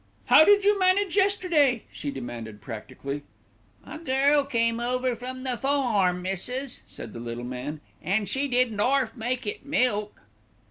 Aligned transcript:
"How 0.25 0.43
did 0.43 0.63
you 0.63 0.79
manage 0.79 1.15
yesterday?" 1.15 1.83
she 1.91 2.09
demanded 2.09 2.59
practically. 2.59 3.21
"A 3.85 3.99
girl 3.99 4.43
come 4.45 4.79
over 4.79 5.15
from 5.15 5.43
the 5.43 5.57
farm, 5.57 6.23
missis," 6.23 6.81
said 6.87 7.13
the 7.13 7.19
little 7.19 7.43
man, 7.43 7.81
"and 8.01 8.27
she 8.27 8.47
didn't 8.47 8.79
'arf 8.79 9.15
make 9.15 9.45
it 9.45 9.63
milk." 9.63 10.23